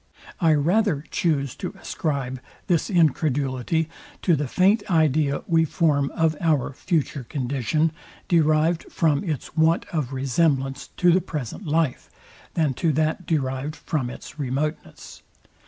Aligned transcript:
I 0.39 0.55
rather 0.55 1.03
choose 1.11 1.55
to 1.57 1.75
ascribe 1.79 2.39
this 2.65 2.89
incredulity 2.89 3.87
to 4.23 4.35
the 4.35 4.47
faint 4.47 4.81
idea 4.89 5.43
we 5.45 5.63
form 5.63 6.09
of 6.15 6.35
our 6.41 6.73
future 6.73 7.23
condition, 7.23 7.91
derived 8.27 8.91
from 8.91 9.23
its 9.23 9.55
want 9.55 9.85
of 9.89 10.11
resemblance 10.11 10.87
to 10.97 11.11
the 11.11 11.21
present 11.21 11.67
life, 11.67 12.09
than 12.55 12.73
to 12.81 12.91
that 12.93 13.27
derived 13.27 13.75
from 13.75 14.09
its 14.09 14.39
remoteness. 14.39 15.21